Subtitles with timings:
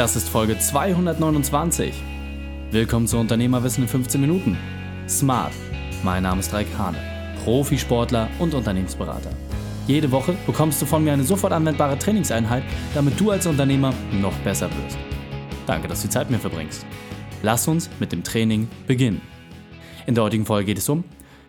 [0.00, 1.92] Das ist Folge 229.
[2.70, 4.56] Willkommen zu Unternehmerwissen in 15 Minuten.
[5.06, 5.52] Smart.
[6.02, 6.96] Mein Name ist Raik Hane,
[7.44, 9.28] Profisportler und Unternehmensberater.
[9.86, 12.62] Jede Woche bekommst du von mir eine sofort anwendbare Trainingseinheit,
[12.94, 13.92] damit du als Unternehmer
[14.22, 14.96] noch besser wirst.
[15.66, 16.86] Danke, dass du die Zeit mit mir verbringst.
[17.42, 19.20] Lass uns mit dem Training beginnen.
[20.06, 21.04] In der heutigen Folge geht es um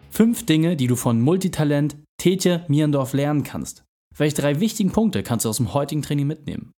[0.10, 3.86] fünf Dinge, die du von Multitalent Tetje Mierendorf lernen kannst.
[4.18, 6.74] Welche drei wichtigen Punkte kannst du aus dem heutigen Training mitnehmen?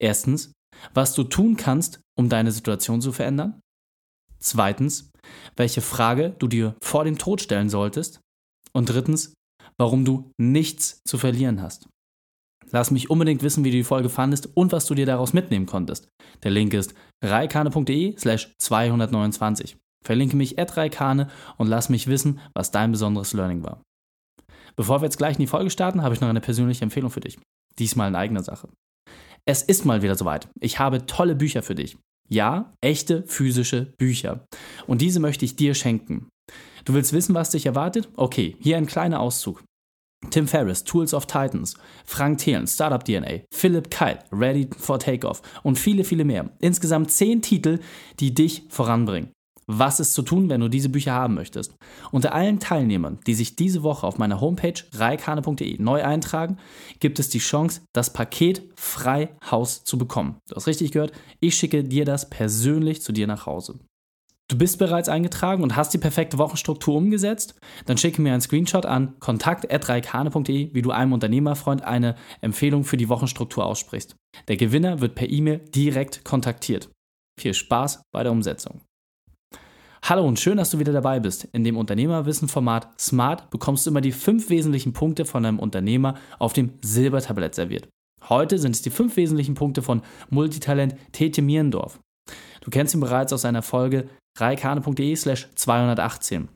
[0.00, 0.50] Erstens,
[0.92, 3.60] was du tun kannst, um deine Situation zu verändern.
[4.38, 5.10] Zweitens,
[5.56, 8.20] welche Frage du dir vor dem Tod stellen solltest.
[8.72, 9.34] Und drittens,
[9.78, 11.88] warum du nichts zu verlieren hast.
[12.70, 15.66] Lass mich unbedingt wissen, wie du die Folge fandest und was du dir daraus mitnehmen
[15.66, 16.08] konntest.
[16.42, 19.76] Der Link ist reikane.de slash 229.
[20.04, 23.82] Verlinke mich at reikane und lass mich wissen, was dein besonderes Learning war.
[24.76, 27.20] Bevor wir jetzt gleich in die Folge starten, habe ich noch eine persönliche Empfehlung für
[27.20, 27.38] dich.
[27.78, 28.68] Diesmal in eigener Sache.
[29.46, 30.48] Es ist mal wieder soweit.
[30.60, 31.96] Ich habe tolle Bücher für dich.
[32.28, 34.46] Ja, echte physische Bücher.
[34.86, 36.28] Und diese möchte ich dir schenken.
[36.86, 38.08] Du willst wissen, was dich erwartet?
[38.16, 39.62] Okay, hier ein kleiner Auszug.
[40.30, 41.74] Tim Ferriss, Tools of Titans,
[42.06, 46.50] Frank Thelen, Startup DNA, Philip Kite, Ready for Takeoff und viele, viele mehr.
[46.60, 47.80] Insgesamt zehn Titel,
[48.20, 49.33] die dich voranbringen.
[49.66, 51.74] Was ist zu tun, wenn du diese Bücher haben möchtest?
[52.12, 56.58] Unter allen Teilnehmern, die sich diese Woche auf meiner Homepage reikane.de neu eintragen,
[57.00, 60.36] gibt es die Chance, das Paket frei Haus zu bekommen.
[60.48, 63.78] Du hast richtig gehört, ich schicke dir das persönlich zu dir nach Hause.
[64.48, 67.54] Du bist bereits eingetragen und hast die perfekte Wochenstruktur umgesetzt?
[67.86, 73.08] Dann schicke mir einen Screenshot an kontakt.reikane.de, wie du einem Unternehmerfreund eine Empfehlung für die
[73.08, 74.16] Wochenstruktur aussprichst.
[74.48, 76.90] Der Gewinner wird per E-Mail direkt kontaktiert.
[77.40, 78.82] Viel Spaß bei der Umsetzung.
[80.06, 81.44] Hallo und schön, dass du wieder dabei bist.
[81.52, 86.52] In dem Unternehmerwissen-Format Smart bekommst du immer die fünf wesentlichen Punkte von einem Unternehmer auf
[86.52, 87.88] dem Silbertablett serviert.
[88.28, 92.00] Heute sind es die fünf wesentlichen Punkte von Multitalent Tete Mierendorf.
[92.60, 96.50] Du kennst ihn bereits aus seiner Folge reikane.de slash 218.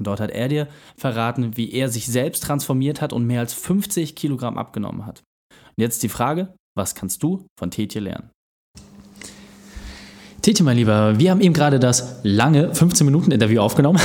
[0.00, 4.16] Dort hat er dir verraten, wie er sich selbst transformiert hat und mehr als 50
[4.16, 5.22] Kilogramm abgenommen hat.
[5.50, 8.30] Und jetzt die Frage, was kannst du von Tetje lernen?
[10.42, 14.00] Titi, mein Lieber, wir haben eben gerade das lange 15-Minuten-Interview aufgenommen.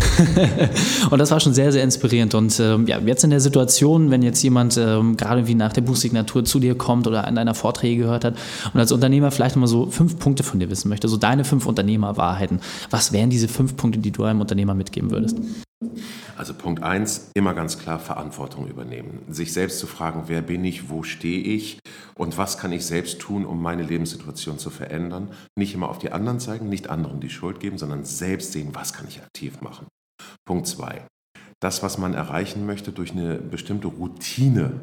[1.09, 2.35] und das war schon sehr, sehr inspirierend.
[2.35, 5.81] Und ähm, ja, jetzt in der Situation, wenn jetzt jemand ähm, gerade wie nach der
[5.81, 8.35] Buchsignatur zu dir kommt oder an deiner Vorträge gehört hat
[8.73, 11.65] und als Unternehmer vielleicht nochmal so fünf Punkte von dir wissen möchte, so deine fünf
[11.67, 12.59] Unternehmerwahrheiten.
[12.89, 15.37] Was wären diese fünf Punkte, die du einem Unternehmer mitgeben würdest?
[16.37, 19.21] Also Punkt eins, immer ganz klar Verantwortung übernehmen.
[19.29, 21.79] Sich selbst zu fragen, wer bin ich, wo stehe ich
[22.15, 25.31] und was kann ich selbst tun, um meine Lebenssituation zu verändern.
[25.57, 28.93] Nicht immer auf die anderen zeigen, nicht anderen die Schuld geben, sondern selbst sehen, was
[28.93, 29.87] kann ich aktiv machen.
[30.45, 31.05] Punkt zwei,
[31.61, 34.79] das, was man erreichen möchte, durch eine bestimmte Routine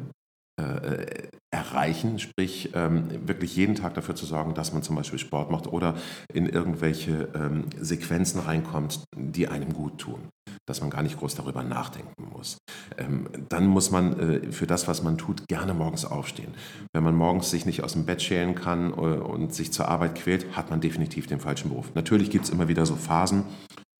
[0.61, 5.49] äh, erreichen, sprich ähm, wirklich jeden Tag dafür zu sorgen, dass man zum Beispiel Sport
[5.49, 5.95] macht oder
[6.31, 10.29] in irgendwelche ähm, Sequenzen reinkommt, die einem gut tun
[10.67, 12.57] dass man gar nicht groß darüber nachdenken muss.
[12.97, 16.53] Ähm, dann muss man äh, für das, was man tut, gerne morgens aufstehen.
[16.93, 20.15] Wenn man morgens sich nicht aus dem Bett schälen kann äh, und sich zur Arbeit
[20.15, 21.93] quält, hat man definitiv den falschen Beruf.
[21.95, 23.43] Natürlich gibt es immer wieder so Phasen,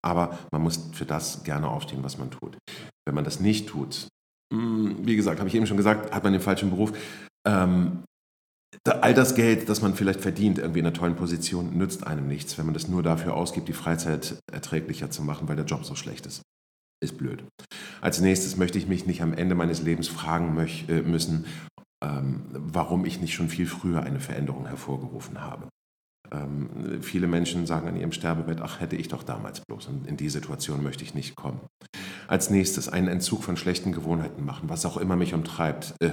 [0.01, 2.57] aber man muss für das gerne aufstehen, was man tut.
[3.05, 4.07] Wenn man das nicht tut,
[4.53, 6.93] hm, wie gesagt, habe ich eben schon gesagt, hat man den falschen Beruf.
[7.45, 8.03] Ähm,
[8.85, 12.57] all das Geld, das man vielleicht verdient, irgendwie in einer tollen Position, nützt einem nichts,
[12.57, 15.95] wenn man das nur dafür ausgibt, die Freizeit erträglicher zu machen, weil der Job so
[15.95, 16.41] schlecht ist.
[17.03, 17.43] Ist blöd.
[17.99, 21.43] Als nächstes möchte ich mich nicht am Ende meines Lebens fragen äh, müssen,
[22.01, 25.67] ähm, warum ich nicht schon viel früher eine Veränderung hervorgerufen habe.
[26.31, 29.87] Ähm, viele Menschen sagen an ihrem Sterbebett, ach hätte ich doch damals bloß.
[29.87, 31.59] Und in die Situation möchte ich nicht kommen.
[32.29, 35.95] Als nächstes einen Entzug von schlechten Gewohnheiten machen, was auch immer mich umtreibt.
[36.01, 36.09] Äh,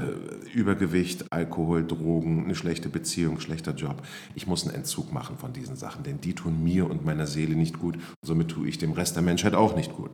[0.53, 4.03] Übergewicht, Alkohol, Drogen, eine schlechte Beziehung, schlechter Job.
[4.35, 7.55] Ich muss einen Entzug machen von diesen Sachen, denn die tun mir und meiner Seele
[7.55, 7.95] nicht gut.
[7.95, 10.11] Und somit tue ich dem Rest der Menschheit auch nicht gut.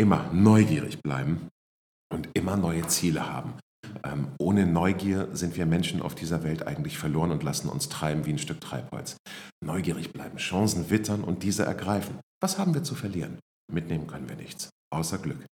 [0.00, 1.50] Immer neugierig bleiben
[2.10, 3.52] und immer neue Ziele haben.
[4.02, 8.24] Ähm, ohne Neugier sind wir Menschen auf dieser Welt eigentlich verloren und lassen uns treiben
[8.24, 9.18] wie ein Stück Treibholz.
[9.62, 12.18] Neugierig bleiben, Chancen wittern und diese ergreifen.
[12.40, 13.40] Was haben wir zu verlieren?
[13.70, 15.44] Mitnehmen können wir nichts, außer Glück.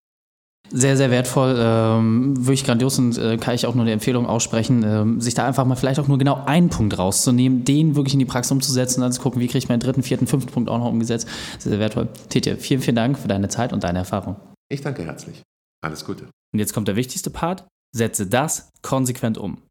[0.70, 4.82] Sehr, sehr wertvoll, ähm, wirklich grandios und äh, kann ich auch nur eine Empfehlung aussprechen,
[4.84, 8.18] ähm, sich da einfach mal vielleicht auch nur genau einen Punkt rauszunehmen, den wirklich in
[8.18, 10.68] die Praxis umzusetzen und dann zu gucken, wie kriege ich meinen dritten, vierten, fünften Punkt
[10.68, 11.26] auch noch umgesetzt.
[11.58, 12.08] Sehr, sehr wertvoll.
[12.28, 14.36] Tetje, vielen, vielen Dank für deine Zeit und deine Erfahrung.
[14.70, 15.42] Ich danke herzlich.
[15.82, 16.24] Alles Gute.
[16.52, 17.66] Und jetzt kommt der wichtigste Part.
[17.96, 19.62] Setze das konsequent um.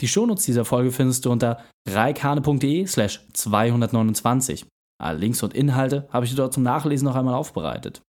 [0.00, 4.66] Die Shownotes dieser Folge findest du unter reikane.de slash 229.
[5.00, 8.02] Alle Links und Inhalte habe ich dir dort zum Nachlesen noch einmal aufbereitet.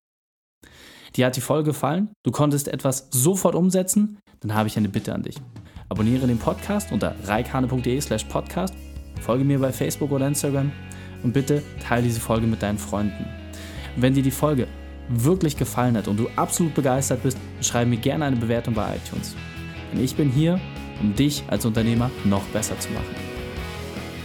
[1.15, 2.09] Dir hat die Folge gefallen?
[2.23, 4.19] Du konntest etwas sofort umsetzen?
[4.41, 5.35] Dann habe ich eine Bitte an dich.
[5.89, 8.73] Abonniere den Podcast unter reikane.de slash podcast
[9.19, 10.71] folge mir bei Facebook oder Instagram
[11.23, 13.25] und bitte teile diese Folge mit deinen Freunden.
[13.95, 14.67] Und wenn dir die Folge
[15.09, 19.35] wirklich gefallen hat und du absolut begeistert bist, schreibe mir gerne eine Bewertung bei iTunes.
[19.91, 20.59] Denn ich bin hier,
[21.01, 23.15] um dich als Unternehmer noch besser zu machen.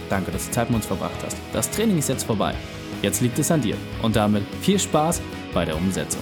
[0.09, 1.37] Danke, dass du Zeit mit uns verbracht hast.
[1.51, 2.53] Das Training ist jetzt vorbei.
[3.01, 3.75] Jetzt liegt es an dir.
[4.03, 5.21] Und damit viel Spaß
[5.53, 6.21] bei der Umsetzung.